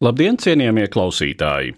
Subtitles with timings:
[0.00, 1.74] Labdien, cienījamie klausītāji!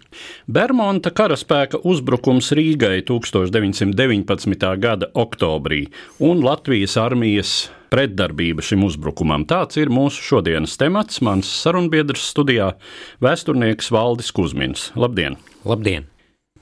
[0.47, 4.63] Bermuda karaspēka uzbrukums Rīgai 1919.
[4.79, 5.81] gada oktobrī
[6.23, 7.51] un Latvijas armijas
[7.91, 9.43] pretdarbība šim uzbrukumam.
[9.43, 11.19] Tāds ir mūsu šodienas temats.
[11.19, 12.69] Mans sarunbiedrs studijā-
[13.27, 14.93] vēsturnieks Valdis Kusmins.
[14.95, 15.35] Labdien!
[15.67, 16.07] Labdien!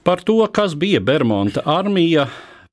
[0.02, 2.26] Par to, kas bija Bermuda armija,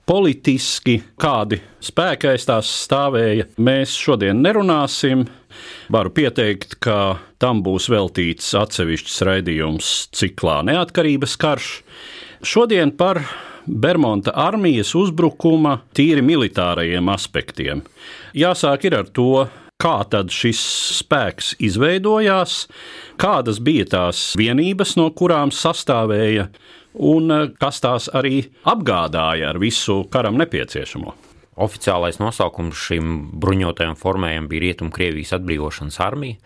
[0.10, 5.28] politiski kādi spēki aiz tās stāvēja, mēs šodien nerunāsim.
[5.94, 11.70] Varu pieteikt, ka tam būs veltīts atsevišķs raidījums ciklā Neatkarības karš.
[12.46, 13.22] Šodien par
[13.70, 17.84] Bermuda armijas uzbrukuma tīri militārajiem aspektiem.
[18.34, 19.46] Jāsāk ar to,
[19.80, 20.60] kā tad šis
[21.00, 22.66] spēks izveidojās,
[23.22, 26.50] kādas bija tās vienības, no kurām sastāvēja,
[26.94, 31.29] un kas tās arī apgādāja ar visu karam nepieciešamo.
[31.60, 36.40] Oficiālais nosaukums šim bruņotajam formējam bija Rietumkrievijas atbrīvošanas armija.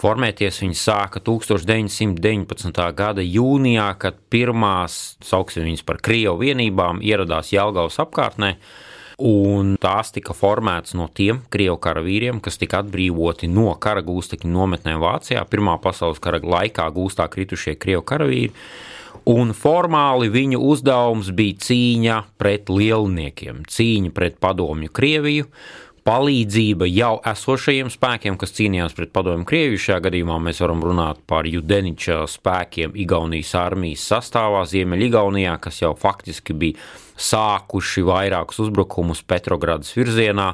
[0.00, 2.80] Formēties viņi sāka 1919.
[2.96, 8.50] gada jūnijā, kad pirmās, sauksim viņas par Krievu vienībām, ieradās Jelgavas apkārtnē,
[9.24, 15.00] un tās tika formētas no tiem Krievu karavīriem, kas tika atbrīvoti no kara gūstekņu nometnēm
[15.00, 18.52] Vācijā, Pirmā pasaules kara laikā gūstā kritušie Krievu karavīri.
[19.24, 25.48] Un formāli viņu uzdevums bija cīņa pret lielniekiem, cīņa pret padomju Krieviju,
[26.06, 29.82] palīdzība jau esošajiem spēkiem, kas cīnījās pret padomju Krieviju.
[29.82, 36.54] Šajā gadījumā mēs varam runāt par Judeniča spēkiem Igaunijas armijas sastāvā Ziemeļigaunijā, kas jau faktiski
[36.54, 40.52] bija sākuši vairākus uzbrukumus Petrogradas virzienā.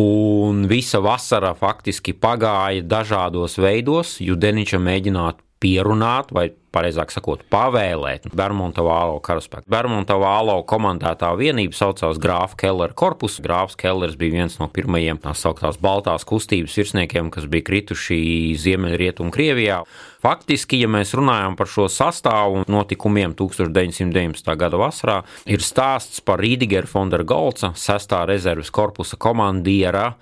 [0.00, 4.18] Un visa vasara faktiski pagāja dažādos veidos.
[4.22, 9.66] Judeniča mēģināt pierunāt, vai pareizāk sakot, pavēlēt Bermuda Vālo karaspēku.
[9.70, 13.40] Bermuda Vālo komandētā vienība saucās Grāfa Kellera korpus.
[13.42, 18.20] Grāfs Kellers bija viens no pirmajiem tā sauktās Baltās kustības virsniekiem, kas bija krituši
[18.62, 19.82] Ziemeļrietumu Krievijā.
[20.22, 24.52] Faktiski, ja mēs runājam par šo sastāvu un notikumiem 1919.
[24.60, 28.16] gada vasarā, ir stāsts par Rīdigeru Fondera Golca, 6.
[28.30, 30.12] rezerves korpusa komandiera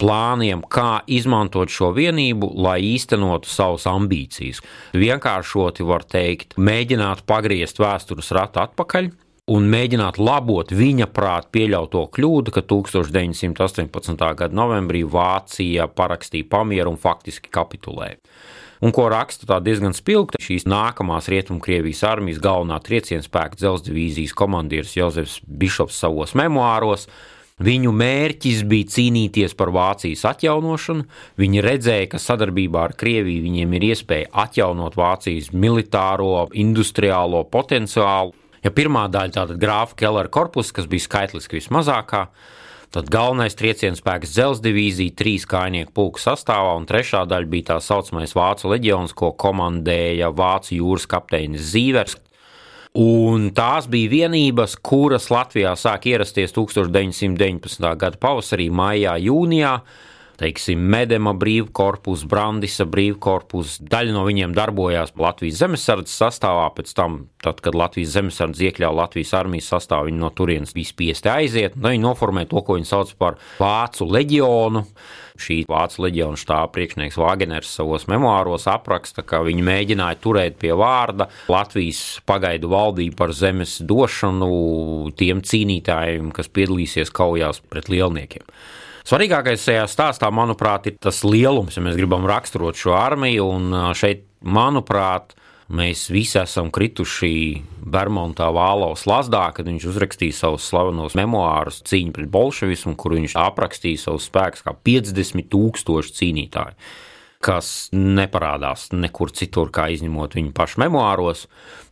[0.00, 4.62] plāniem, kā izmantot šo vienību, lai īstenotu savas ambīcijas.
[4.96, 9.12] Vienkāršoti var teikt, mēģināt pagriezt vēstures ratu atpakaļ.
[9.52, 14.22] Un mēģināt labot viņa prātu pieļauto kļūdu, ka 1918.
[14.38, 18.16] gada novembrī Vācija parakstīja pamieru un faktiski kapitulēja.
[18.84, 24.34] Un ko raksta tā diezgan spilgti, šīs nākamās Rietumkrievijas armijas galvenā trieciena spēka dzelzceļa divīzijas
[24.36, 27.06] komandieris Jozefs Bišops savos memoāros
[27.62, 31.04] Viņu mērķis bija cīnīties par Vācijas atjaunošanu.
[31.38, 38.34] Viņi redzēja, ka sadarbībā ar Krieviju viņiem ir iespēja atjaunot Vācijas militāro, industriālo potenciālu.
[38.66, 42.24] Ja pirmā daļa tātad grāfa Kellera korpus, kas bija skaitliski vismazākā,
[42.90, 47.78] tad galvenais trieciena spēks dzelzceļa divīzija, trīs kājnieku pulka sastāvā, un trešā daļa bija tā
[47.84, 52.18] saucamais Vācu leģions, ko komandēja Vācu jūras kapteinis Zīvers.
[52.94, 57.88] Un tās bija vienības, kuras Latvijā sāk ierasties 1919.
[57.98, 59.72] gada pavasarī, maijā, jūnijā.
[60.34, 63.76] Teiksim, Medema brīvkorpus, Brandisa brīvkorpus.
[63.86, 66.66] Daļa no viņiem darbojās Latvijas zemesardzes sastāvā.
[66.74, 71.30] Pēc tam, tad, kad Latvijas zemesardze iekļāva Latvijas armijas sastāvā, viņi no turienes bija spiesti
[71.30, 71.78] aiziet.
[71.78, 74.82] Nu, viņi noformēja to, ko viņi sauc par Vācu leģionu.
[75.38, 81.26] Šī Vācu leģiona štāba priekšnieks Wagners savos memoāros apraksta, ka viņi mēģināja turēt pie vārda
[81.50, 88.46] Latvijas pagaidu valdību par zemes došanu tiem cīnītājiem, kas piedalīsies kaujās pret lielniekiem.
[89.04, 93.50] Svarīgākais šajā stāstā, manuprāt, ir tas lielums, ja mēs gribam raksturot šo armiju.
[94.00, 95.34] Šeit, manuprāt,
[95.68, 97.34] mēs visi esam krituši
[97.84, 104.06] Bermuda Vālaus lazdā, kad viņš uzrakstīja savus slavenos memoārus cīņu pret bolševismu, kur viņš aprakstīja
[104.06, 106.80] savus spēkus kā 50 tūkstoši cīnītāju
[107.44, 111.44] kas neparādās nekur citur, kā izņemot viņu pašu memoāros.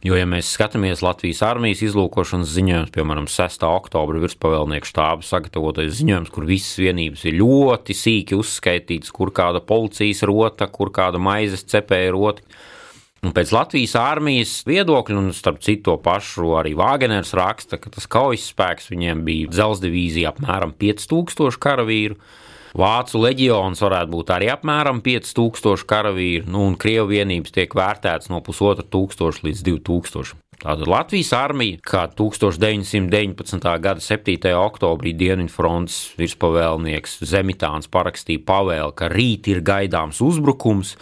[0.02, 3.66] Jo, ja mēs skatāmies Latvijas armijas izlūkošanas ziņojumus, piemēram, 6.
[3.68, 10.24] oktobra virspavēlnieku štāba sagatavotais ziņojums, kur visas vienības ir ļoti sīki uzskaitītas, kur kāda policijas
[10.26, 12.42] rota, kur kāda maizes cepēja rota,
[13.22, 18.08] Un pēc Latvijas armijas viedokļa, un starp citu to pašu arī Vāgeners raksta, ka tas
[18.10, 22.16] kaujas spēks viņiem bija dzelzceļa divīzija apmēram 5000 karavīru.
[22.72, 28.40] Vācu leģions varētu būt arī apmēram 5000 karavīru, nu, un Krievijas vienības tiek vērtētas no
[28.44, 30.38] 1500 līdz 2000.
[30.62, 33.64] Tātad Latvijas armija, kā 1919.
[33.82, 34.52] gada 7.
[34.54, 40.94] oktobrī Dienvidfronts virspavēlnieks Zemitāns parakstīja pavēli, ka rīt ir gaidāms uzbrukums,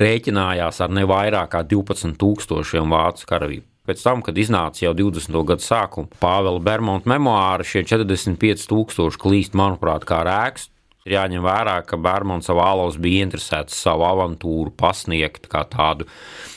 [0.00, 3.66] rēķinājās ar ne vairāk kā 12,000 vācu karavīru.
[3.86, 5.38] Pēc tam, kad iznāca jau 20.
[5.44, 10.71] gada sākuma Pāvela Bermonta memoāri, šie 45,000 klīst, manuprāt, kā rēks.
[11.02, 16.06] Ir jāņem vērā, ka Bērmons savā alos bija interesēts savu avantūru pasniegt kā tādu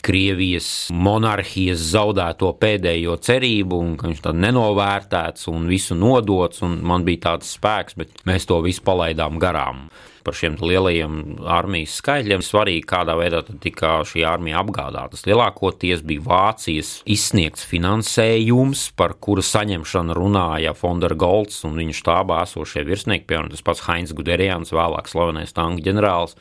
[0.06, 7.02] Krievijas monarhijas zaudēto pēdējo cerību, un ka viņš tad nenovērtēts un visu nodots, un man
[7.08, 9.88] bija tāds spēks, bet mēs to visu palaidām garām
[10.26, 12.42] par šiem lielajiem armijas skaitļiem.
[12.44, 15.18] Svarīgi, kādā veidā tika šī armija apgādāta.
[15.26, 22.84] Lielākoties bija Vācijas izsniegts finansējums, par kura saņemšanu runāja Fondera Golds un viņa štābā esošie
[22.88, 26.36] virsnieki, piemēram, tas pats Heinz Guderians, vēlāk slavenais tanku ģenerālis.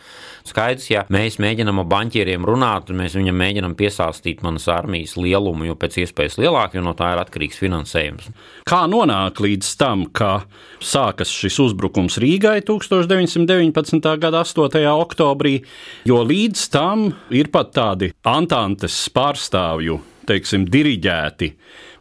[0.46, 5.78] Skaidrs, ja mēs mēģinām ar banķieriem runāt, mēs viņam mēģinām piesāstīt manas armijas lielumu, jo
[5.80, 8.30] pēc iespējas lielāk, jo no tā ir atkarīgs finansējums.
[8.68, 10.44] Kā nonāk līdz tam, ka
[10.84, 13.46] sākas šis uzbrukums Rīgai 1919.
[13.56, 14.20] 19.
[14.20, 14.84] gada 8.
[14.92, 15.60] oktobrī,
[16.06, 20.00] jo līdz tam ir pat tādi Antantes pārstāvju,
[20.30, 21.52] teiksim, diriģēti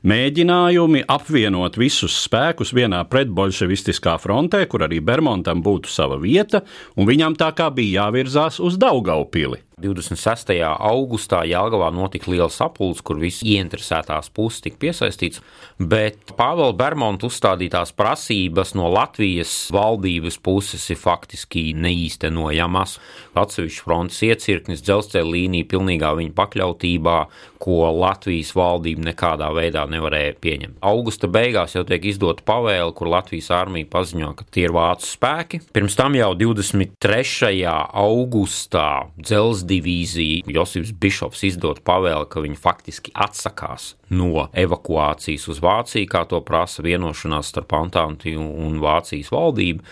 [0.05, 6.63] mēģinājumi apvienot visus spēkus vienā pretbolševistiskā frontē, kur arī Bermontam būtu sava vieta,
[6.97, 9.63] un viņam tā kā bija jāvirzās uz Daugaupili.
[9.81, 10.55] 26.
[10.63, 15.41] augustā Jālgavā notika liela sapulce, kur visas ieinteresētās puses tika piesaistīts,
[15.79, 22.99] bet Pāvela Bermonta uzstādītās prasības no Latvijas valdības puses ir faktiski neīstenojamas.
[23.35, 27.19] Atsevišķi frontes iecirknis, dzelzceļa līnija pilnīgā viņa pakļautībā,
[27.65, 30.79] ko Latvijas valdība nekādā veidā nevarēja pieņemt.
[30.85, 35.63] Augusta beigās jau tiek izdota pavēle, kur Latvijas armija paziņo, ka tie ir vācu spēki.
[35.75, 37.65] Pirms tam jau 23.
[37.67, 38.89] augustā
[39.19, 46.25] dzelzceļa divīzija Josifs Bišovs izdot pavēli, ka viņi faktiski atsakās no evakuācijas uz Vāciju, kā
[46.31, 49.83] to prasa vienošanās starp Antanti un Vācijas valdību.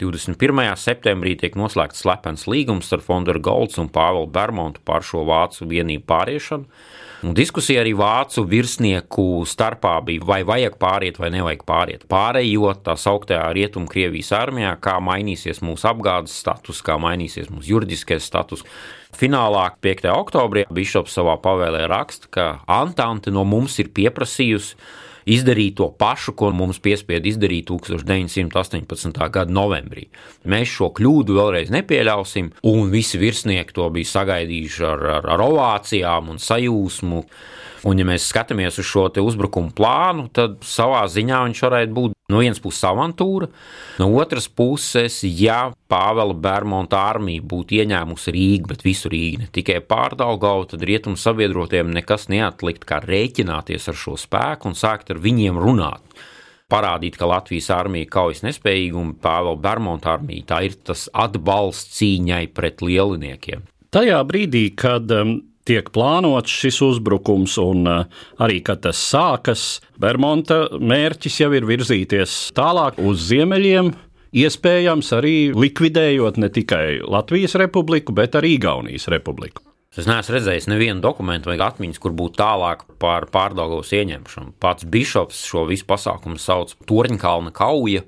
[0.00, 0.62] 21.
[0.80, 6.06] septembrī tiek noslēgts slepens līgums starp Fonderu Golds un Pāvelu Bermontu par šo vācu vienību
[6.08, 6.80] pāriešanu.
[7.20, 12.06] Un diskusija arī vācu virsnieku starpā bija, vai vajag pāriet vai nevajag pāriet.
[12.08, 18.64] Pārējot tā sauktajā Rietumkrievijas armijā, kā mainīsies mūsu apgādes status, kā mainīsies mūsu juridiskais status.
[19.16, 20.06] Finālā 5.
[20.14, 24.76] oktobrī Bišops savā pavēlē raksta, ka Antante no mums ir pieprasījusi
[25.30, 29.20] izdarīt to pašu, ko mums piespieda izdarīt 1918.
[29.32, 30.08] gada novembrī.
[30.48, 36.32] Mēs šo kļūdu vēlreiz nepieļausim, un visi virsnieki to bija sagaidījuši ar, ar, ar ovācijām
[36.34, 37.24] un sajūsmu.
[37.88, 42.42] Un, ja mēs skatāmies uz šo uzbrukumu plānu, tad savā ziņā viņš varētu būt no
[42.42, 43.48] vienas puses avantūra,
[44.02, 49.80] no otras puses, ja Pāvela Bermonta armija būtu ieņēmusi Rīgu, bet visu Rīgu, ne tikai
[49.80, 55.58] pārdaugavu, tad rietumu sabiedrotiem nekas neatlikt, kā rēķināties ar šo spēku un sākt ar viņiem
[55.60, 56.04] runāt
[56.70, 62.44] parādīt, ka Latvijas armija kaujas nespējīga un Pāvila Bermonta armija tā ir tas atbalsts cīņai
[62.54, 63.64] pret lieliniekiem.
[63.90, 70.64] Tajā brīdī, kad um, tiek plānots šis uzbrukums, un uh, arī, kad tas sākas, Bermonta
[70.80, 73.92] mērķis jau ir virzīties tālāk uz ziemeļiem.
[74.40, 79.64] Iespējams, arī likvidējot ne tikai Latvijas republiku, bet arī Igaunijas republiku.
[79.90, 84.52] Es neesmu redzējis nevienu dokumentu vai atmiņas, kur būtu tālāk par pārdagos ieņemšanu.
[84.62, 88.04] Pats Bišops šo visu pasākumu sauc par Torņkalna kauju.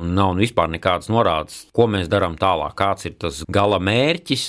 [0.00, 4.48] Nav vispār nekādas norādes, ko mēs darām tālāk, kāds ir tas gala mērķis,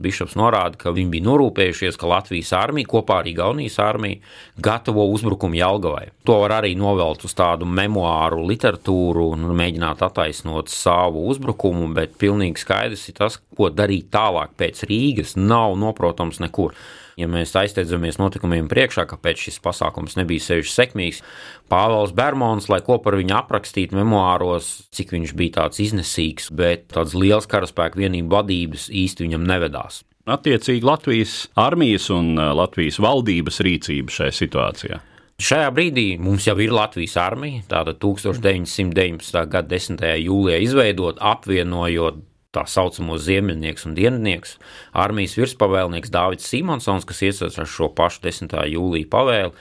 [0.00, 4.20] Bišops norāda, ka viņi bija norūpējušies, ka Latvijas armija kopā ar Igaunijas armiju
[4.64, 6.06] gatavo uzbrukumu Jelgavai.
[6.28, 12.64] To var arī novelt uz tādu memoāru literatūru un mēģināt attaisnot savu uzbrukumu, bet pilnīgi
[12.64, 16.74] skaidrs ir tas, ko darīt tālāk pēc Rīgas, nav noprotams nekur.
[17.20, 21.22] Ja mēs aizsteidzamies notikumiem priekšā, kāpēc šis pasākums nebija sevišķi sekmīgs,
[21.70, 27.16] Pāvils Bermons, lai ko par viņu aprakstītu memoāros, cik viņš bija tāds iznesīgs, bet tāds
[27.18, 30.02] liels karaspēku vienību vadības īsti viņam nevedās.
[30.30, 35.00] Attiecīgi Latvijas armijas un uh, Latvijas valdības rīcība šajā situācijā.
[35.40, 37.62] Šajā brīdī mums jau ir Latvijas armija.
[37.70, 39.38] Tātad 1919.
[39.48, 40.02] gada 10.
[40.20, 42.20] jūlijā izveidot, apvienojot
[42.54, 44.56] tā saucamos ziemeļnieks un dienvidnieks,
[44.98, 48.56] armijas virspavēlnieks Dārvids Simonsons, kas iesaistās ar šo pašu 10.
[48.72, 49.54] jūlija pavēli.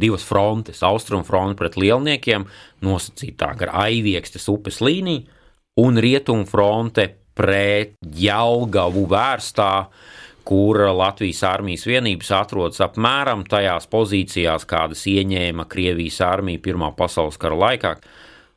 [0.00, 2.48] Divas frontes, austrumu fronte pret lielniekiem,
[2.84, 5.22] nosacītā gar Aiviekstes upes līniju,
[5.80, 7.06] un rietumu fronte
[7.38, 9.70] pret Jelgavu vērstā,
[10.44, 17.56] kur Latvijas armijas vienības atrodas apmēram tajās pozīcijās, kādas ieņēma Krievijas armija Pirmā pasaules kara
[17.56, 17.94] laikā.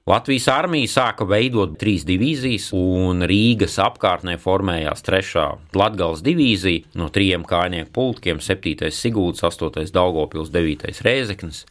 [0.08, 7.44] Latvijas armija sāka veidot trīs divīzijas, un Rīgas apkārtnē formējās trešā Latvijas divīzija no trijiem
[7.44, 8.88] kājnieku pulkiem- 7.
[8.88, 9.92] Sigūds, 8.
[9.92, 11.02] Daugopils, 9.
[11.04, 11.66] Rēzeknis.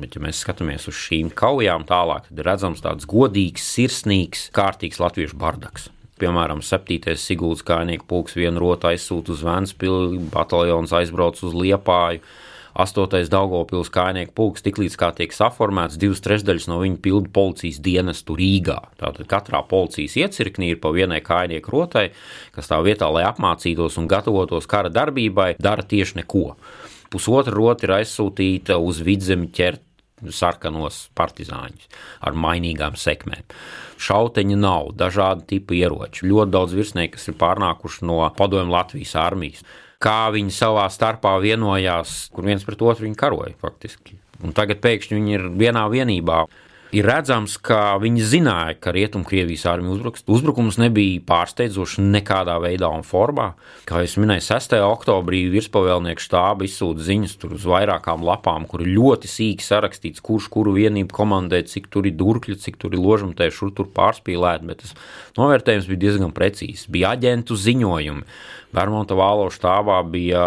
[0.00, 5.38] Bet, ja mēs skatāmies uz šīm kaujām tālāk, tad redzams tāds godīgs, sirsnīgs, kārtīgs latviešu
[5.38, 5.88] bardaks.
[6.18, 7.14] Piemēram, 7.
[7.14, 12.20] Sigūdas kājnieku pulks vienu rotu aizsūta uz Vēnspili, bataljons aizbrauc uz Liepāju.
[12.76, 13.30] 8.
[13.32, 18.76] Daugopils kājnieku pulks tiklīdz kā tiek saformēts, divas trešdaļas no viņa pilda policijas dienestu Rīgā.
[19.00, 22.10] Tātad katrā policijas iecirknī ir pa vienai kājnieku rotai,
[22.52, 26.50] kas tā vietā, lai apmācītos un gatavotos kara darbībai, dara tieši neko.
[27.12, 29.82] Pusotra rota ir aizsūtīta uz vidzemi ķert
[30.32, 31.88] sarkanos partizāņus
[32.24, 33.44] ar mainīgām sekmēm.
[34.00, 36.26] Šauteņa nav, dažādi tipi ieroči.
[36.28, 39.64] Ļoti daudz virsnieku, kas ir pārnākuši no padomju Latvijas armijas.
[40.02, 44.18] Kā viņi savā starpā vienojās, kur viens pret otru viņi karoja faktiski.
[44.44, 46.44] Un tagad pēkšņi viņi ir vienā vienībā
[46.94, 50.24] ir redzams, ka viņi zināja, ka Rietumkrievijas armija uzbruks.
[50.30, 53.50] Uzbrukums nebija pārsteidzošs nekādā veidā un formā.
[53.88, 54.76] Kā jau minēju, 6.
[54.86, 61.12] oktobrī virspavēlnieku štāba izsūta ziņas uz vairākām lapām, kur ļoti sīki sarakstīts, kurš kuru vienību
[61.16, 64.94] komandē, cik tur ir durkļi, cik tur ir ložumtē, šur tur pārspīlēti, bet tas
[65.38, 66.86] novērtējums bija diezgan precīzs.
[66.92, 68.24] Bija aģentu ziņojumi
[68.76, 70.42] Vermonta vālo štābā bija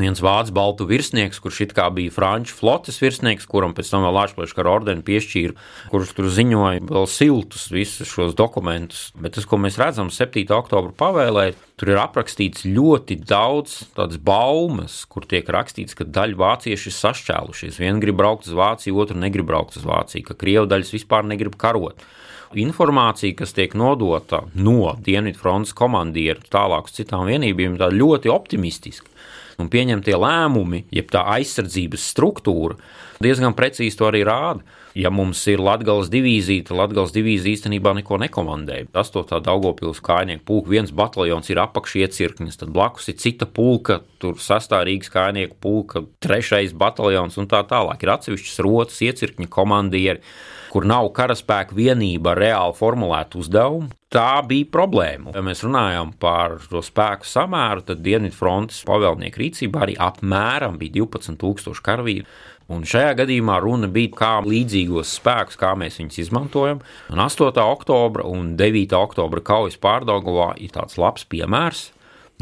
[0.00, 4.16] viens vācu baltu virsnieks, kurš it kā bija franču flotes virsnieks, kuram pēc tam vēl
[4.16, 5.56] Latvijas kara ordeni piešķīra,
[5.92, 9.10] kurš tur ziņoja vēl siltus visus šos dokumentus.
[9.20, 10.46] Bet tas, ko mēs redzam 7.
[10.56, 16.88] oktobra pavēlē, tur ir aprakstīts ļoti daudz tādas baumas, kur tiek rakstīts, ka daļa vācieši
[16.88, 17.80] ir sašķēlušies.
[17.82, 21.58] Viens grib braukt uz Vāciju, otru negrib braukt uz Vāciju, ka Krievu daļas vispār negrib
[21.60, 22.00] karot
[22.56, 29.10] informācija, kas tiek nodota no Dienvidfrontes komandieru tālāk uz citām vienībām, ir ļoti optimistiska.
[29.56, 32.76] Un pieņemtie lēmumi, jeb tā aizsardzības struktūra,
[33.24, 34.64] diezgan precīzi to arī rāda.
[34.96, 38.88] Ja mums ir Latvijas divīzija, tad Latvijas divīzija īstenībā neko nekomandēja.
[38.96, 39.42] 8.
[39.44, 45.58] Daugopils kājnieku pulka, viens bataljons ir apakšiecirknis, tad blakus ir cita pulka, tur sastārīgs kājnieku
[45.60, 48.04] pulka, trešais bataljons un tā tālāk.
[48.04, 50.24] Ir atsevišķas rotas, iecirkņa komandieri
[50.76, 53.86] kur nav karaspēka vienība reāli formulētu uzdevumu.
[54.12, 55.32] Tā bija problēma.
[55.32, 61.80] Ja mēs runājam par to spēku samēru, tad Dienvidfrontes pavēlnieku rīcībā arī apmēram bija 12,000
[61.86, 62.28] karavīru.
[62.68, 66.84] Un šajā gadījumā runa bija kā līdzīgos spēkus, kā mēs viņus izmantojam.
[67.08, 67.56] Un 8.
[67.64, 68.92] oktobra un 9.
[69.00, 71.86] oktobra kaujas pārdagavā ir tāds labs piemērs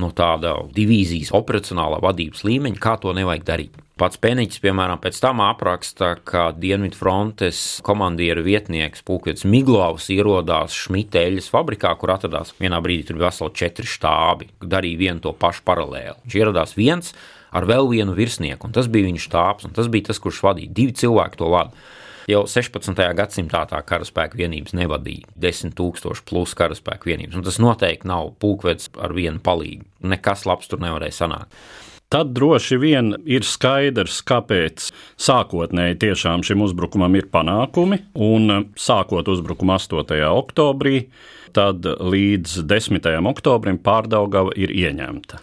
[0.01, 3.81] no tāda divīzijas operacionālā vadības līmeņa, kā to nevajag darīt.
[3.95, 11.47] Pats Pēniņš, piemēram, pēc tam apraksta, ka Dienvidfrontes komandieru vietnieks Pūkvits Miglovs ierodās Šmita eļas
[11.53, 16.17] fabrikā, kur atradās vienā brīdī tur bija veseli četri štābi, darīja vienu to pašu paralēli.
[16.25, 17.15] Viņš ieradās viens
[17.55, 20.75] ar vēl vienu virsnieku, un tas bija viņa štābs, un tas bija tas, kurš vadīja.
[20.75, 21.87] Divi cilvēki to vadīja.
[22.31, 23.01] Jau 16.
[23.19, 28.93] gadsimtā tā karaspēka vienības nevadīja 10 000 plus karaspēka vienības, un tas noteikti nav pulkvedis
[28.97, 29.85] ar vienu palīgu.
[30.05, 31.59] Nekas labs tur nevarēja sanākt
[32.15, 38.05] tad droši vien ir skaidrs, kāpēc sākotnēji tiešām šim uzbrukumam ir panākumi.
[38.15, 40.21] Un sākot uzbrukumu 8.
[40.29, 41.09] oktobrī,
[41.57, 43.11] tad līdz 10.
[43.33, 45.43] oktobrim pārdaugava ir ieņemta.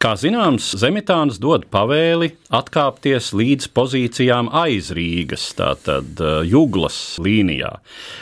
[0.00, 7.68] Kā zināms, Zemitāns dod pavēli atkāpties līdz pozīcijām aiz Rīgas, tātad eh, Juglas līnijā,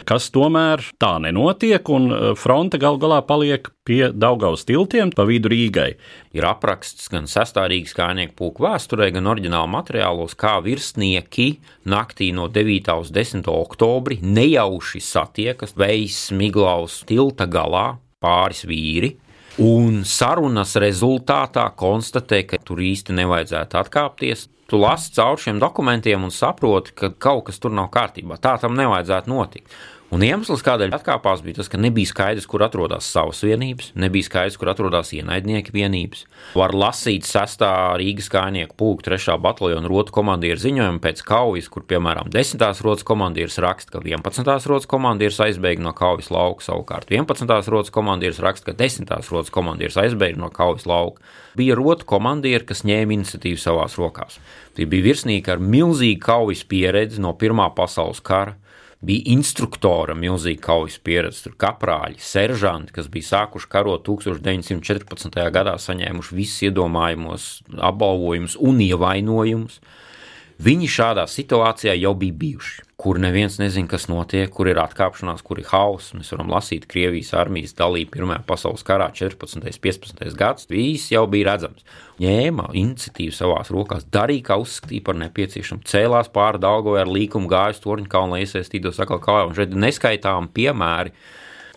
[0.02, 5.52] kas tomēr tā nenotiek, un eh, fronte gal galā paliek pie Daugavas tiltiem pa vidu
[5.54, 5.92] Rīgai.
[6.34, 12.90] Ir apraksts gan sastāvīgs kājnieku pulku vēsturē, gan oriģināla materiālos, kā virsnieki naktī no 9.
[13.04, 13.46] uz 10.
[13.54, 19.14] oktobri nejauši satiekas Vejas Miglaus tilta galā pāris vīri,
[19.58, 24.44] Un sarunas rezultātā konstatē, ka tur īsti nevajadzētu atkāpties.
[24.70, 28.36] Tu lasi cauri šiem dokumentiem un saproti, ka kaut kas tur nav kārtībā.
[28.38, 29.74] Tā tam nevajadzētu notikt.
[30.08, 34.54] Un iemesls, kādēļ atkāpās, bija tas, ka nebija skaidrs, kur atrodas savas vienības, nebija skaidrs,
[34.56, 36.22] kur atrodas ienaidnieki vienības.
[36.56, 37.64] Var lasīt 6.
[38.00, 39.34] Rīgas kājnieku pulku 3.
[39.44, 42.64] bataljona rotu komandieru ziņojumu pēc kaujas, kur, piemēram, 10.
[42.86, 44.48] rotas komandieris raksta, ka 11.
[44.72, 47.68] rotas komandieris aizbēga no kaujas lauka, savukārt 11.
[47.68, 49.12] rotas komandieris raksta, ka 10.
[49.28, 51.20] rotas komandieris aizbēga no kaujas lauka.
[51.58, 54.40] Bija rotu komandieri, kas ņēma iniciatīvu savās rokās.
[54.72, 58.56] Tie bija virsnieki ar milzīgu kaujas pieredzi no Pirmā pasaules kara
[59.04, 65.38] bija instruktora milzīga kaujas pieredze, tur kaprāļi, seržanti, kas bija sākuši karot 1914.
[65.54, 67.48] gadā, saņēmuši visus iedomājamos
[67.90, 69.80] apbalvojumus un ievainojumus.
[70.58, 75.60] Viņi šādā situācijā jau bija bijuši, kur neviens nezina, kas notiek, kur ir atkāpšanās, kur
[75.62, 76.16] ir hauss.
[76.18, 79.60] Mēs varam lasīt Krievijas armijas dalību Pirmajā pasaules karā 14.
[79.60, 80.24] un 15.
[80.40, 80.66] gads.
[80.66, 81.86] Viss jau bija redzams.
[82.18, 87.78] Ņēma iniciatīvu savās rokās, darīja, kā uzskatīja par nepieciešamu, cēlās pāri Daugoju ar līkumu, gāja
[87.78, 91.14] uz Torņkalnu, lai iesaistītos atkal un šeit neskaitām piemēri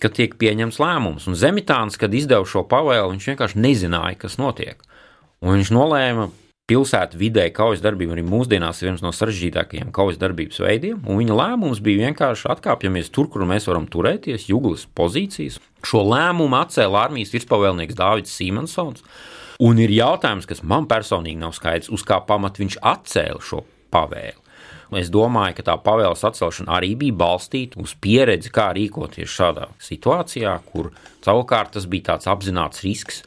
[0.02, 1.30] kad tiek pieņemts lēmums.
[1.30, 4.82] Un Zemitāns, kad izdeva šo pavēlu, viņš vienkārši nezināja, kas notiek.
[5.46, 6.32] Un viņš nolēma
[6.72, 11.36] pilsētu vidē kaujas darbība arī mūsdienās ir viens no sarežģītākajiem kaujas darbības veidiem, un viņa
[11.36, 15.60] lēmums bija vienkārši atkāpjamies tur, kur mēs varam turēties, jūglas pozīcijas.
[15.84, 19.04] Šo lēmumu atcēla armijas virspavēlnieks Dārvids Simonsons,
[19.60, 24.40] un ir jautājums, kas man personīgi nav skaidrs, uz kā pamata viņš atcēla šo pavēlu.
[25.00, 30.56] Es domāju, ka tā pavēles atcelšana arī bija balstīta uz pieredzi, kā rīkoties šādā situācijā,
[30.72, 30.92] kur
[31.24, 33.22] savukārt tas bija tāds apzināts risks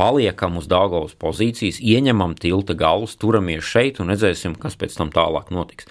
[0.00, 5.52] paliekam uz Dāngovas pozīcijas, ieņemam tilta galus, turamies šeit un redzēsim, kas pēc tam tālāk
[5.52, 5.88] notiks.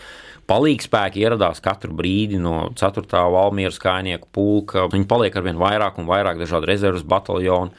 [0.49, 3.05] Palīgi spēki ieradās katru brīdi no 4.
[3.05, 4.87] valmieras kājnieku pulka.
[4.89, 7.69] Viņi paliek ar vien vairāk un vairāk dažādu rezerves bataljonu.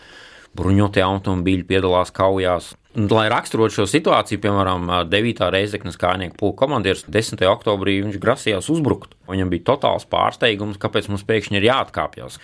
[0.54, 2.72] Bruņotie automobīļi piedalās kaujās.
[2.94, 5.44] Lai raksturotu šo situāciju, piemēram, 9.
[5.54, 7.42] reizeknas kājnieku pulka komandieris 10.
[7.50, 9.14] oktobrī viņš grasījās uzbrukt.
[9.30, 12.38] Viņam bija totāls pārsteigums, kāpēc mums pēkšņi ir jāatkāpjas.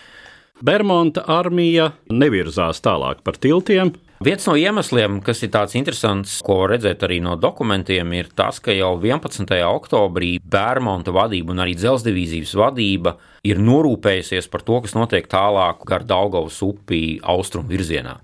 [0.64, 3.90] Bermonta armija nevirzās tālāk par tiltiem.
[4.24, 8.72] Viens no iemesliem, kas ir tāds interesants, ko redzēt arī no dokumentiem, ir tas, ka
[8.72, 9.52] jau 11.
[9.68, 16.08] oktobrī Bērmonta vadība un arī dzelzceļa vadība ir norūpējusies par to, kas notiek tālāk gar
[16.08, 18.16] Daugavas upi austrumu virzienā.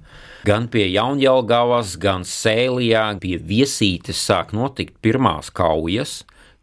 [0.49, 6.23] Gan pie Jaunjēlgavas, gan Sēlijā pie viesītes sāk notikt pirmās kaujas,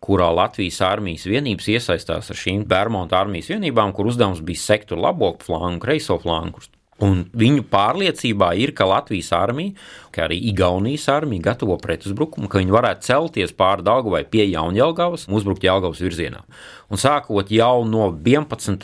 [0.10, 5.36] kurā Latvijas armijas vienības iesaistās ar šīm Bermuda armijas vienībām, kur uzdevums bija sektu labo
[5.46, 6.66] flangu un kreiso flangu.
[7.00, 9.72] Un viņu pārliecībā ir, ka Latvijas armija,
[10.12, 15.38] kā arī Igaunijas armija, gatavo pretuzbrukumu, ka viņi varētu celties pāri Dāngavai pie Jaunjēlgavas un
[15.40, 16.44] uzbrukt Jālgavas virzienā.
[16.92, 18.84] Un sākot jau no 11.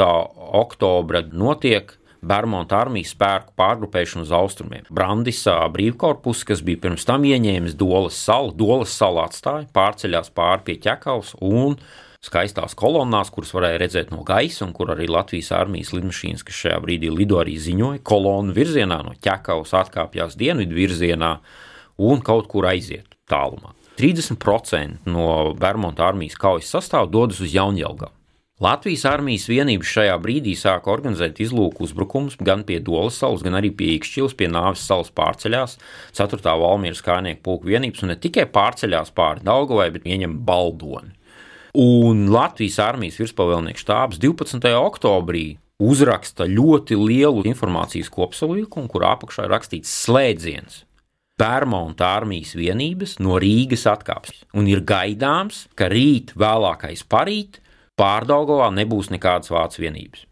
[0.61, 1.91] oktobra notiek
[2.25, 4.87] Bermuda armijas spēku pārgrupēšanu uz austrumiem.
[4.93, 10.77] Brandisā brīvkorpus, kas bija pirms tam ieņēmis Dolas salu, Dolas salu atstāja, pārceļās pāri pie
[10.87, 11.77] ķekavas un
[12.25, 16.81] skaistās kolonnās, kuras varēja redzēt no gaisa, un kur arī Latvijas armijas lidmašīnas, kas šajā
[16.81, 21.35] brīdī lido arī ziņoja, kolonu virzienā no ķekavas atkāpjas dienvidu virzienā
[22.01, 23.75] un kaut kur aiziet tālumā.
[23.99, 28.14] 30% no Bermuda armijas kaujas sastāvā dodas uz Jaunjēlgavu.
[28.63, 33.73] Latvijas armijas vienības šajā brīdī sāka organizēt izlūku uzbrukumus gan pie Dolas salas, gan arī
[33.75, 35.73] pie Ikšķils, pie Nāves salas pārceļās,
[36.15, 36.39] 4.
[36.61, 41.11] Valmieras kājnieku pulku vienības, un ne tikai pārceļās pāri Daugavai, bet ieņem Baldoni.
[41.75, 44.71] Un Latvijas armijas virspavēlnieks štābs 12.
[44.79, 45.43] oktobrī
[45.83, 50.85] uzraksta ļoti lielu informācijas kopsavilkumu, kur apakšā ir rakstīts slēdziens.
[51.35, 57.59] Pērmonta armijas vienības no Rīgas atkāpjas, un ir gaidāms, ka rīt, vēlākais parīt,
[57.95, 60.25] Pārdagovā nebūs nekādas vācu vienības.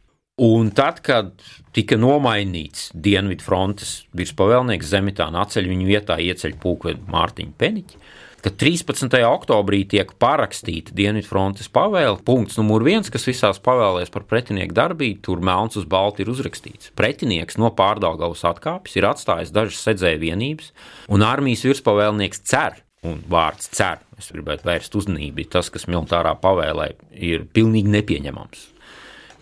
[0.44, 1.30] Un tad, kad
[1.78, 8.00] tika nomainīts Dienvidu frontes virspavēlnieks Zemitāna atceļ viņu vietā ieceļ pulkvedi Mārtiņu Peniķi,
[8.44, 9.14] kad 13.
[9.30, 15.22] oktobrī tiek parakstīta Dienvidu frontes pavēle, punkts numur viens, kas visās pavēlēs par pretinieku darbību,
[15.24, 16.92] tur melns uz balti ir uzrakstīts.
[16.98, 20.74] Pretinieks no pārdaugavas atkāpjas, ir atstājis dažas sedzēju vienības,
[21.14, 26.94] un armijas virspavēlnieks cer, un vārds cer, es gribētu vērst uzmanību, tas, kas militārā pavēlē,
[27.14, 28.70] ir pilnīgi nepieņemams.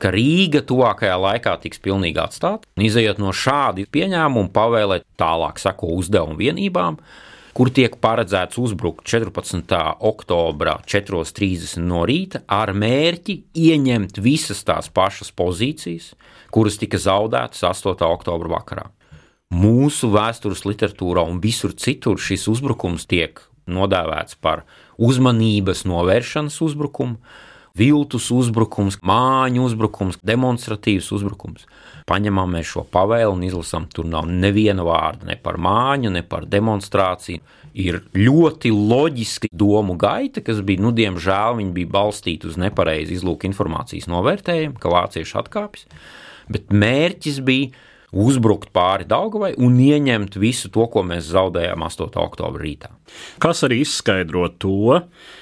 [0.02, 5.92] Ka Rīga tuvākajā laikā tiks pilnīgi atstāta, un izējot no šāda pieņēmuma, pavēlēt tālāk sako
[6.00, 6.98] uzdevumu vienībām,
[7.54, 9.76] kur tiek paredzēts uzbrukt 14.
[10.10, 16.16] oktobra 4.30 no rīta ar mērķi ieņemt visas tās pašas pozīcijas,
[16.50, 18.02] kuras tika zaudētas 8.
[18.10, 18.88] oktobra vakarā.
[19.52, 24.66] Mūsu vēstures literatūrā un visur citur šis uzbrukums tiek nodēvēts par
[25.02, 27.18] uzmanības novēršanas uzbrukumu,
[27.78, 31.68] viltus uzbrukums, māņu uzbrukums, demonstratīvs uzbrukums.
[32.10, 36.48] Paņemam mēs šo pavēlu un izlasām, tur nav neviena vārda ne par māņu, ne par
[36.50, 37.44] demonstrāciju.
[37.72, 44.10] Ir ļoti loģiski domu gaita, kas bija, nu, diemžēl, bija balstīta uz nepareizu izlūku informācijas
[44.12, 45.88] novērtējumu, ka vācieši atkāpjas,
[46.52, 47.72] bet mērķis bija
[48.12, 52.12] uzbrukt pāri Daugavai un ieņemt visu to, ko mēs zaudējām 8.
[52.22, 52.92] oktobra rītā.
[53.42, 55.02] Kas arī izskaidro to,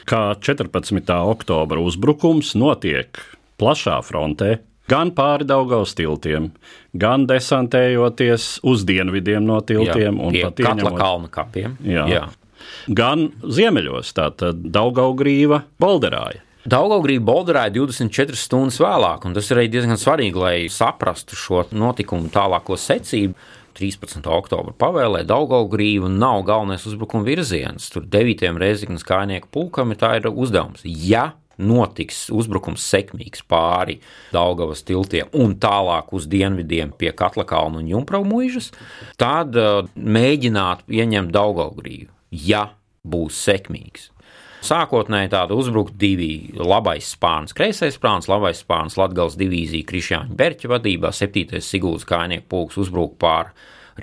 [0.10, 1.14] ka 14.
[1.34, 3.18] oktobra uzbrukums notiek
[3.60, 6.52] plašā frontē, gan pāri Daugavas tiltiem,
[6.98, 11.80] gan desantējoties uz dienvidiem no tiltiem jā, un pat ieņemot kalnu kapiem.
[11.86, 12.06] Jā.
[12.10, 12.28] Jā.
[12.92, 16.44] Gan ziemeļos, tātad Daugaugrīva, Bolderāja.
[16.68, 22.28] Daugaugrība bolderēja 24 stundas vēlāk, un tas ir arī diezgan svarīgi, lai saprastu šo notikumu
[22.34, 23.38] tālāko secību.
[23.80, 24.26] 13.
[24.28, 27.86] oktobra pavēlē Daugaugrīva nav galvenais uzbrukuma virziens.
[27.94, 28.44] Tur 9.
[28.60, 30.84] Reizeknas kājnieku pulkam ir tā ir uzdevums.
[30.84, 34.02] Ja notiks uzbrukums sekmīgs pāri
[34.36, 38.74] Daugavas tiltiem un tālāk uz dienvidiem pie Katlakalnu un Jumprau muižas,
[39.20, 42.70] tad uh, mēģināt ieņemt Daugaugrīvu, ja
[43.08, 44.10] būs sekmīgs.
[44.66, 51.14] Sākotnēji tāda uzbruka divi labais spārns, kreisais spārns, labais spārns, Latgals divīzija Krišjāņa Berķa vadībā,
[51.16, 51.62] 7.
[51.64, 53.54] Sigūdas kājnieku pulks uzbruka pār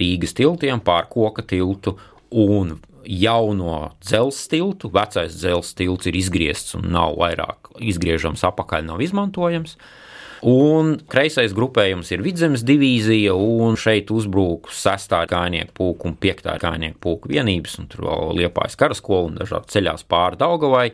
[0.01, 1.99] Rīgas tiltiem, pār koka tiltu
[2.33, 4.91] un jauno dzelzceļa tiltu.
[4.97, 9.77] Vecais dzelzceļa tilts ir izgriezts un nav vairāk izgriežams apakaļ, nav izmantojams.
[10.45, 15.15] Un kreisais grupējums ir vidzemes divīzija, un šeit uzbrūk 6.
[15.31, 16.51] kājnieku puika un 5.
[16.61, 20.91] kājnieku puika vienības, un tur vēl liepājas karaskola un dažādi ceļās pāri Daugavai.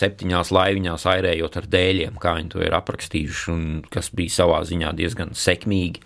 [0.00, 4.94] Septiņās laiviņās airējot ar dēļiem, kā viņi to ir aprakstījuši, un kas bija savā ziņā
[4.96, 6.00] diezgan sekmīgi.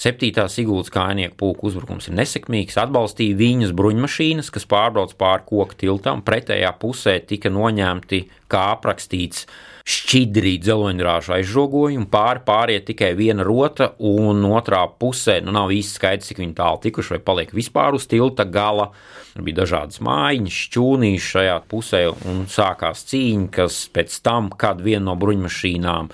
[0.00, 6.22] Septītā Sigūdas kājnieku pulka uzbrukums ir nesekmīgs, atbalstīja viņas bruņmašīnas, kas pārbrauc pāri koku tiltam.
[6.24, 9.44] Pretējā pusē tika noņemti, kā aprakstīts,
[9.90, 16.32] šķidrī dzeloņrāžu aizžogojumi, pāri pāriet tikai viena rota, un otrā pusē nu, nav īsti skaidrs,
[16.32, 18.90] cik viņi tālu tikuši vai paliek vispār uz tilta gala.
[19.34, 25.10] Tur bija dažādas mājiņas, šķūnīši šajā pusē, un sākās cīņa, kas pēc tam, kad viena
[25.10, 26.08] no bruņmašīnām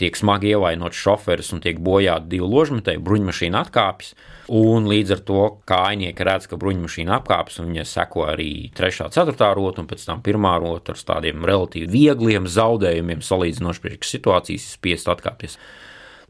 [0.00, 4.14] tiek smagi ievainots šoferis un tiek bojāti divi ložmetēji, bruņmašīna atkāpjas.
[4.52, 9.06] Un līdz ar to kājnieki redz, ka bruņmašīna apkāpjas, un viņa seko arī 3.
[9.06, 9.50] un 4.
[9.58, 10.48] rota, un pēc tam 1.
[10.64, 15.58] rota ar tādiem relatīvi viegliem zaudējumiem, salīdzinoši priekš situācijas, spiest atkāpties.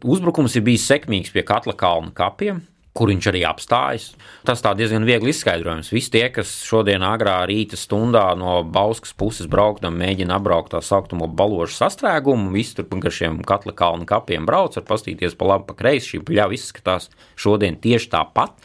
[0.02, 2.64] Uzbrukums ir bijis sekmīgs pie Katla kalna kapiem,
[2.96, 4.10] kur viņš arī apstājas.
[4.46, 5.92] Tas tā diezgan viegli izskaidrojams.
[5.94, 11.28] Visi tie, kas šodien agrā rīta stundā no Bauskas puses brauktam, mēģina apbraukt tā saucamo
[11.28, 15.78] balošu sastrēgumu, visi tur gar šiem katla kalnu kapiem brauc, var pastīties pa labi, pa
[15.78, 17.08] kreisi, šī pļava izskatās
[17.40, 18.60] šodien tieši tāpat.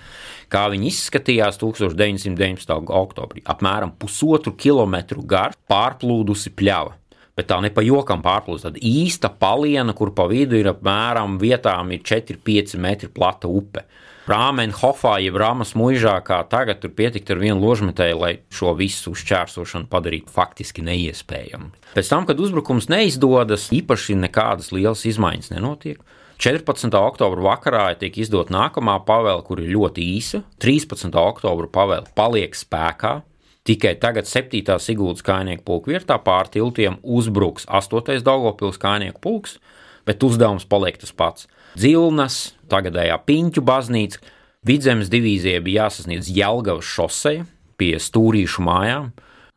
[0.51, 2.77] Kā viņi izskatījās 1919.
[2.95, 6.95] oktobrī, apmēram pusotru kilometru gara pārplūdusi pļava
[7.37, 8.65] bet tā ne pa jokam pārplūst.
[8.65, 13.85] Tad īsta paliena, kur pa vidu ir apmēram vietām ir 4-5 metri plata upe.
[14.27, 19.87] Rāmenhofā, jeb Rāmas mūžā, kā tagad tur pietikt ar vienu ložmetēju, lai šo visu šķērsošanu
[19.87, 21.71] padarītu faktiski neiespējamu.
[21.93, 26.03] Pēc tam, kad uzbrukums neizdodas, īpaši nekādas lielas izmaiņas nenotiek.
[26.43, 26.91] 14.
[26.99, 30.43] oktobra vakarā tiek izdota nākamā pavēle, kur ir ļoti īsa.
[30.61, 31.07] 13.
[31.17, 33.21] oktobra pavēle paliek spēkā.
[33.67, 34.75] Tikai tagad 7.
[34.83, 38.19] Sigūdas kājnieku pulka vietā pār tiltiem uzbruks 8.
[38.27, 39.57] Daugopils kājnieku pulks,
[40.07, 41.47] bet uzdevums paliek tas pats.
[41.75, 44.21] Dzilnas, tagadējā Piņķu baznīca,
[44.67, 47.45] Vidzemes divīzija bija jāsasniedz Jelgavas šoseja
[47.79, 49.11] pie stūrīšu mājām.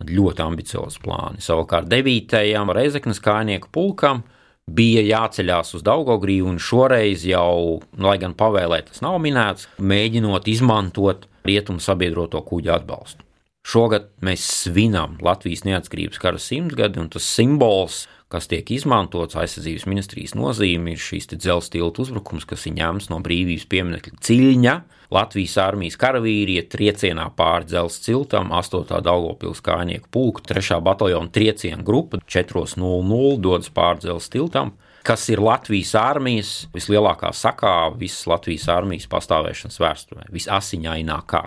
[0.07, 1.43] Ļoti ambiciozi plāni.
[1.45, 2.37] Savukārt 9.
[2.77, 4.23] Reizeknas kājnieku pulkam
[4.71, 11.27] bija jāceļās uz Daugogrīvu, un šoreiz jau, lai gan pavēlē tas nav minēts, mēģinot izmantot
[11.45, 13.27] rietumu sabiedroto kuģu atbalstu.
[13.67, 20.37] Šogad mēs svinam Latvijas neatkarības kara simtgadi, un tas simbols kas tiek izmantots aizsardzības ministrijas
[20.39, 24.75] nozīme, ir šīs dzelzceļa uzbrukums, kas ir ņemts no brīvības pieminiekļa ciļņa.
[25.11, 29.01] Latvijas armijas karavīri iet triecienā pāri dzelzceļa tiltam, 8.
[29.03, 30.79] Daugopils kājnieku pulka, 3.
[30.87, 38.27] bataljona trieciena grupa 4.00 dodas pāri dzelzceļa tiltam kas ir Latvijas armijas vislielākā sakāve visas
[38.29, 41.47] Latvijas armijas pastāvēšanas vēsturē, visasiņainākā.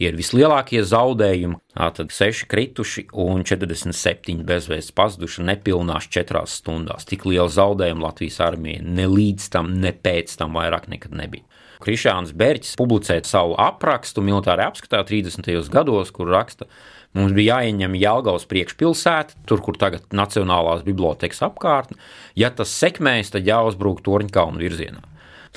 [0.00, 1.58] Tie ir vislielākie zaudējumi.
[1.76, 7.04] Tātad 6 krituši un 47 bezvēsts pazuduši nepilnās 4 stundās.
[7.04, 11.44] Tik liela zaudējuma Latvijas armijai ne līdz tam, ne pēc tam vairāk nekad nebija.
[11.84, 15.68] Krišāns Bērķis publicēja savu aprakstu militārā apskatā 30.
[15.68, 16.64] gados, kur raksta,
[17.12, 22.00] mums bija jāieņem Jālgaus priekšpilsēta, tur, kur tagad Nacionālās bibliotekas apkārtne.
[22.40, 25.04] Ja tas sekmēs, tad jāuzbruk Torņkalnu virzienā.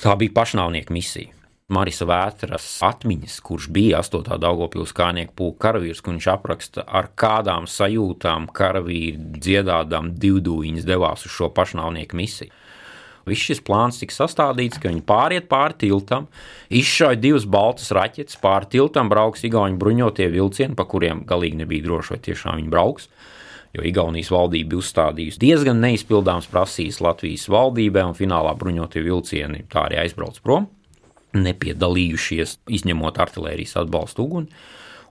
[0.04, 1.32] Tā bija pašnāvnieka misija.
[1.74, 4.36] Marisa Vētras atmiņas, kurš bija 8.
[4.42, 11.34] Daugopils kānieku pulka karavīrs, kur viņš apraksta, ar kādām sajūtām karavīri dziedādām divdūņas devās uz
[11.34, 12.54] šo pašnāvnieku misiju.
[13.24, 16.28] Viss šis plāns tika sastādīts, ka viņi pāriet pāri tiltam,
[16.68, 22.14] izšauja divas baltas raķetes, pāri tiltam brauks Igaunijas bruņotie vilcieni, pa kuriem galīgi nebija droši,
[22.14, 23.08] vai tiešām viņi brauks.
[23.74, 29.88] Jo Igaunijas valdība bija uzstādījusi diezgan neizpildāmas prasības Latvijas valdībai, un finālā bruņotie vilcieni tā
[29.88, 30.68] arī aizbrauc prom
[31.34, 34.64] nepiedalījušies, izņemot artērijas atbalstu uguni.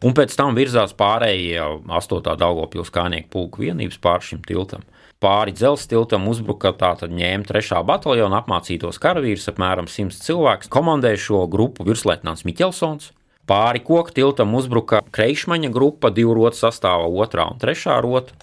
[0.03, 2.33] Un pēc tam virzās pārējie 8.
[2.39, 4.83] Daugopils kānieku pulku vienības pāri šim tiltam.
[5.23, 7.77] Pāri dzelzceļa tiltam uzbruka tātad ņēma 3.
[7.87, 10.71] bataljona apmācītos karavīrus, apmēram 100 cilvēkus.
[10.73, 13.13] Komandēja šo grupu virsleitnants Miķelsons.
[13.47, 18.35] Pāri koku tiltam uzbruka Kreišmaņa grupa, divu rotu sastāvā, otrā un trešā rota.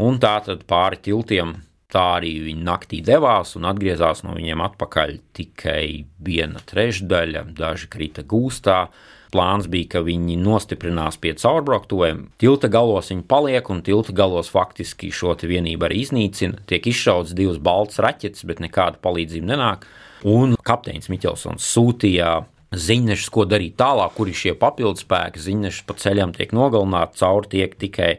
[0.00, 1.58] Un tātad pāri tiltiem
[1.94, 8.24] Tā arī viņi naktī devās un atgriezās no viņiem atpakaļ tikai viena trešdaļa, daži krita
[8.26, 8.88] gūstā.
[9.34, 12.24] Plāns bija, ka viņi nostiprinās pie caurbrauktuvēm.
[12.38, 16.62] Tilta galos viņi paliek, un tilta galos faktiski šo vienību arī iznīcina.
[16.70, 19.86] Tiek izšauts divas baltas raķetes, bet nekāda palīdzība nenāk.
[20.30, 22.36] Un kapteinis Miķelsons sūtīja
[22.80, 25.42] ziņnešus, ko darīt tālāk, kur ir šie papildspēki.
[25.42, 28.10] Ziņneši pa ceļam tiek nogalināti, cauri tiek tikai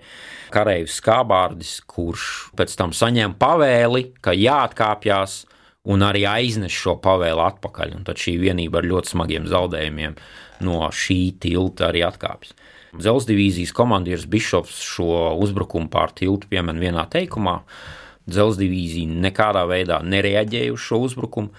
[0.54, 5.44] karavīrs Skābārdis, kurš pēc tam saņem pavēli, ka jāatkāpjas
[5.92, 7.98] un arī aiznes šo pavēli atpakaļ.
[8.00, 10.18] Un tad šī vienība ar ļoti smagiem zaudējumiem
[10.66, 12.56] no šī tilta arī atkāpjas.
[12.96, 17.60] Zelsa divīzijas komandieris Bišops šo uzbrukumu pār tiltu piemin vienā teikumā.
[18.32, 21.52] Zelsa divīzija nekādā veidā nereaģēja uz šo uzbrukumu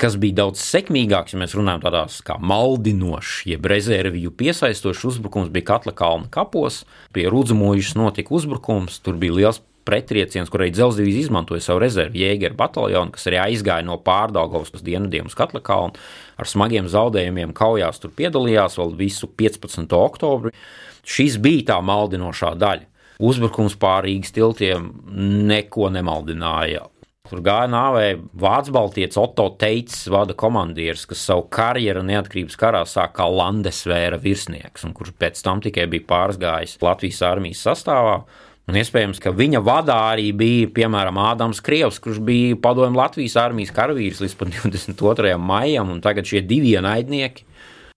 [0.00, 5.74] kas bija daudz sekmīgāks, ja mēs runājam tādās kā maldinošs, jeb rezerviju piesaistošs uzbrukums, bija
[5.74, 6.82] Katla kalna kapos.
[7.14, 12.56] Pie Rudzumojušas notika uzbrukums, tur bija liels pretrieciens, kur arī dzelzceļa izmantoja savu rezervi jēgeru
[12.58, 16.00] bataljonu, kas arī aizgāja no pārdaugovas uz dienvidiem uz Katla kalnu.
[16.40, 19.92] Ar smagiem zaudējumiem kaujās tur piedalījās vēl visu 15.
[19.98, 20.54] oktobri.
[21.04, 22.88] Šis bija tā maldinošā daļa.
[23.24, 24.88] Uzbrukums pār Rīgas tiltiem
[25.46, 26.88] neko nemaldināja.
[27.24, 33.22] Tur gāja nāvē Vācu baltietis Otto Teits, vada komandieris, kas savu karjeru neatkarības karā sāka
[33.22, 38.18] kā Landesvēra virsnieks, un kurš pēc tam tikai bija pārgājis Latvijas armijas sastāvā.
[38.68, 43.72] Un iespējams, ka viņa vadā arī bija, piemēram, Ādams Krievs, kurš bija padomju Latvijas armijas
[43.72, 45.32] karavīrs līdz 22.
[45.40, 47.48] maijam, un tagad šie divi ienaidnieki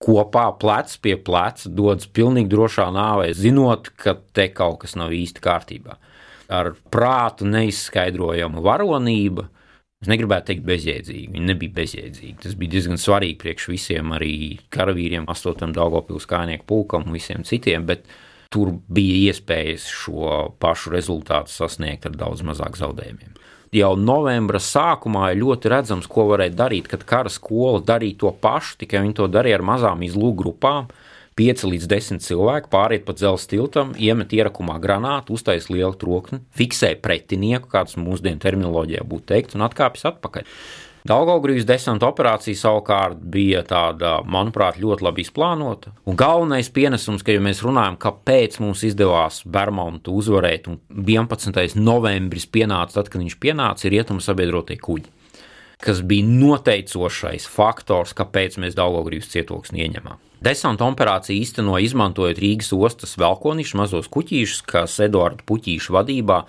[0.08, 5.44] kopā plec pie pleca dodas pilnīgi drošā nāvē, zinot, ka te kaut kas nav īsti
[5.44, 6.00] kārtībā
[6.50, 9.48] ar prātu neizskaidrojama varonība.
[9.98, 11.32] Es negribētu teikt bezjēdzīgi.
[11.34, 12.36] Viņi nebija bezjēdzīgi.
[12.44, 14.34] Tas bija diezgan svarīgi priekš visiem, arī
[14.74, 15.74] karavīriem, 8.
[15.74, 18.06] Daugopils kājnieku pulkam un visiem citiem, bet
[18.54, 23.34] tur bija iespējas šo pašu rezultātu sasniegt ar daudz mazāk zaudējumiem.
[23.76, 28.78] Jau novembra sākumā ir ļoti redzams, ko varēja darīt, kad kara skola darīja to pašu,
[28.84, 30.88] tikai viņi to darīja ar mazām izlūku grupām
[31.38, 36.96] 5 līdz 10 cilvēki pāriet pa dzelzceļa tiltam, iemet ierakumā granātu, uztais lielu trokni, fiksē
[37.02, 40.52] pretinieku, kāds mūsdienu terminoloģijā būtu teikt, un atkāpjas atpakaļ.
[41.08, 45.94] Daugaugrības desanta operācija savukārt bija tāda, manuprāt, ļoti labi izplānota.
[46.10, 51.78] Un galvenais pienesums, ka ja mēs runājam, kāpēc mums izdevās Bermontu uzvarēt, un 11.
[51.80, 55.14] novembris pienāca tad, kad viņš pienāca, ir rietumu sabiedrotie kuģi
[55.84, 60.18] kas bija noteicošais faktors, kāpēc mēs Daugaugrības cietoksni ieņemam.
[60.44, 66.44] Desanta operācija īstenoja izmantojot Rīgas ostas velkonišus, mazos kuģīšus, kas Eduarda Puķīša vadībā.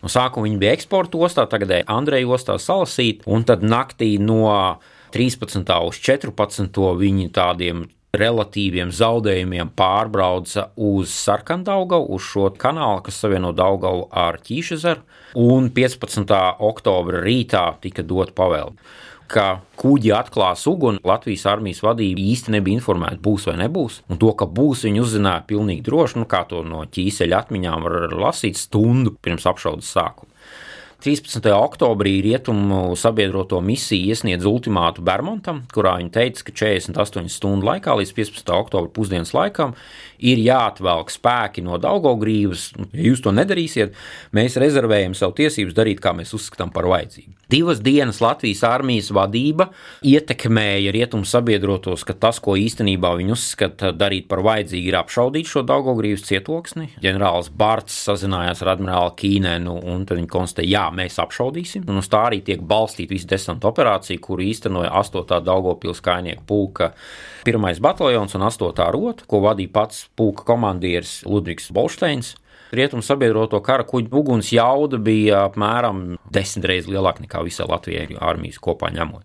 [0.00, 4.48] No sākuma viņi bija eksporta ostā, tagad Andreja ostā salasīt, un tad naktī no
[5.12, 5.60] 13.
[5.84, 6.80] uz 14.
[7.04, 7.84] viņi tādiem
[8.18, 15.02] relatīviem zaudējumiem pārbrauca uz Sarkandaugavu, uz šo kanālu, kas savieno Daugavu ar Ķīšezeru,
[15.44, 16.36] un 15.
[16.68, 18.76] oktobra rītā tika dot pavēle
[19.34, 19.46] ka
[19.80, 21.00] kuģi atklās uguni.
[21.06, 24.02] Latvijas armijas vadība īsti nebija informēta, būs vai nebūs.
[24.12, 28.14] Un to, ka būs, viņi uzzināja pilnīgi droši, nu, kā to no ķīseļa atmiņām var
[28.26, 30.30] lasīt stundu pirms apšaudas sākuma.
[31.04, 31.52] 13.
[31.52, 38.12] oktobrī Rietumu sabiedroto misija iesniedz ultimātu Bermontam, kurā viņi teica, ka 48 stundu laikā līdz
[38.16, 38.52] 15.
[38.56, 39.74] oktobra pusdienas laikam
[40.18, 42.70] ir jāatvelk spēki no Daugaugrības.
[42.92, 43.96] Ja jūs to nedarīsiet,
[44.36, 47.32] mēs rezervējam savu tiesības darīt, kā mēs uzskatām par vajadzīgu.
[47.54, 49.68] Divas dienas Latvijas armijas vadība
[50.02, 55.62] ietekmēja rietumu sabiedrotos, ka tas, ko īstenībā viņi uzskata darīt par vajadzīgu, ir apšaudīt šo
[55.68, 56.88] Daugaugrības cietoksni.
[57.04, 61.84] Ģenerālis Bārts sazinājās ar admirāli Kīnenu, un viņi konstatēja, jā, mēs apšaudīsim.
[61.90, 65.38] Un uz tā arī tiek balstīta visa desanta operācija, kuru īstenoja 8.
[65.44, 66.90] Daugopils kainieku pulka
[67.44, 67.80] 1.
[67.84, 68.88] bataljons un 8.
[68.96, 72.34] rota, ko vadīja pats pulka komandieris Ludvigs Bolšteins.
[72.74, 78.58] Rietumu sabiedroto kara kuģu uguns jauda bija apmēram desmit reizes lielāka nekā visā Latvijas armijas
[78.62, 79.24] kopā ņemot.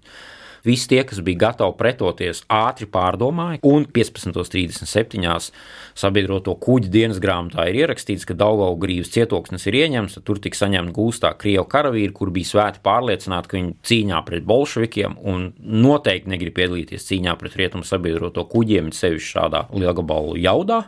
[0.65, 5.50] Visi tie, kas bija gatavi pretoties, ātri pārdomāja, un 15.37.
[5.98, 11.34] sabiedroto kuģi dienas grāmatā ir ierakstīts, ka Daugaugrības cietoksnis ir ieņemts, tur tika saņemta gūstā
[11.39, 17.08] Krievu karavīri, kur bija svēti pārliecināti, ka viņi cīņā pret bolševikiem un noteikti negrib piedalīties
[17.10, 20.86] cīņā pret rietumu sabiedroto kuģiem, sevišķi šādā lielgabalu jaudā,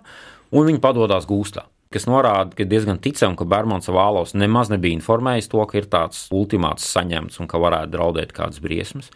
[0.51, 5.51] un viņi padodas gūstā kas norāda, ka diezgan ticam, ka Bermons Vālos nemaz nebija informējis
[5.51, 9.11] to, ka ir tāds ultimāts saņemts un ka varētu draudēt kādas briesmas.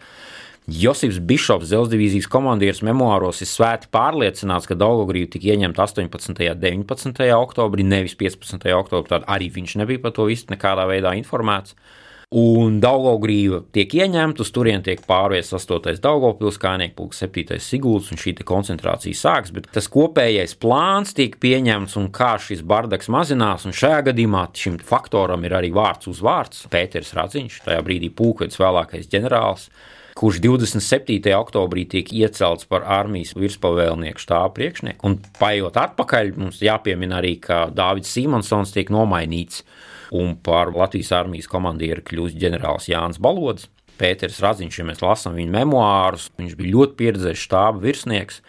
[0.66, 6.32] Josips Bišops, Zelsa divīzijas komandieris, memoāros ir svēti pārliecināts, ka Daugogrīva tika ieņemta 18.
[6.34, 7.28] un 19.
[7.36, 8.66] oktobrī, nevis 15.
[8.74, 9.12] oktobrī.
[9.12, 11.76] Tad arī viņš nebija par to visu nekādā veidā informēts.
[12.34, 16.00] Un Daugaugrīva tiek ieņemta, uz turieni tiek pārviests 8.
[16.02, 17.60] Daugavpils, kājnieku pulks 7.
[17.62, 23.06] Sigults, un šī koncentrācija sāks, bet tas kopējais plāns tiek pieņemts un kā šis bardaks
[23.06, 28.10] mazinās, un šajā gadījumā šim faktoram ir arī vārds uz vārds- Pēters Radziņš, tajā brīdī
[28.10, 29.70] pulkvedis vēlākais ģenerālis
[30.16, 31.20] kurš 27.
[31.36, 35.04] oktobrī tiek iecelts par armijas virspavēlnieku štābu priekšnieku.
[35.04, 39.60] Un paiet atpakaļ, mums jāpiemina arī, ka Dārvids Simonsons tiek nomainīts
[40.16, 43.68] un par Latvijas armijas komandieru kļūst ģenerālis Jānis Balodis.
[43.96, 48.42] Pēters Raziņš, ja mēs lasām viņa memoārus, viņš bija ļoti pieredzējis štāba virsnieks,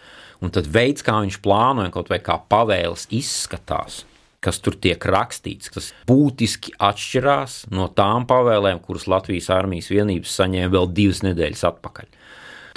[0.44, 4.02] un tad veids, kā viņš plānoja, kaut vai kā pavēles izskatās,
[4.44, 10.74] kas tur tiek rakstīts, kas būtiski atšķirās no tām pavēlēm, kuras Latvijas armijas vienības saņēma
[10.76, 12.12] vēl divas nedēļas atpakaļ.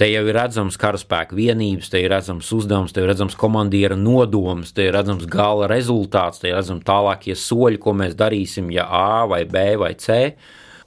[0.01, 4.71] Te jau ir redzams karaspēka vienības, te ir redzams uzdevums, te ir redzams komandiera nodoms,
[4.73, 9.27] te ir redzams gala rezultāts, te ir redzams tālākie soļi, ko mēs darīsim, ja A
[9.29, 10.33] vai B vai C.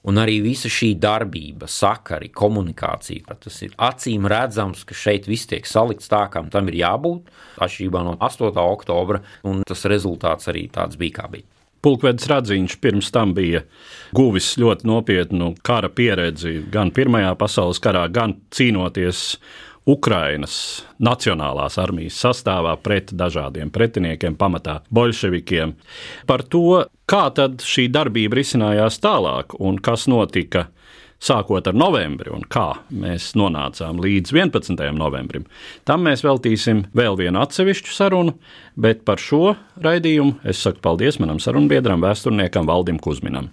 [0.04, 5.64] Un arī visa šī darbība, sakari, komunikācija, tas ir acīm redzams, ka šeit viss tiek
[5.64, 7.32] salikts tā, kā tam ir jābūt,
[7.64, 8.52] atšķirībā no 8.
[8.60, 11.48] oktobra, un tas rezultāts arī tāds bija, kā bija.
[11.84, 13.60] Pulkvedis Radziņš pirms tam bija
[14.16, 19.34] guvis ļoti nopietnu kara pieredzi gan Pirmajā pasaules karā, gan cīnoties
[19.84, 25.74] Ukrainas Nacionālās armijas sastāvā pret dažādiem pretiniekiem, pamatā bolševikiem.
[26.26, 30.70] Par to, kā tad šī darbība risinājās tālāk un kas notika
[31.24, 34.80] sākot ar novembri un kā mēs nonācām līdz 11.
[34.96, 35.44] novembrim.
[35.84, 38.38] Tam mēs veltīsim vēl vienu atsevišķu sarunu,
[38.76, 43.52] bet par šo raidījumu es saku paldies manam sarunbiedram, vēsturniekam Valdim Kusminam.